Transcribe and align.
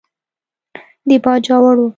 د 1.07 1.09
باجوړ 1.23 1.75
و. 1.85 1.89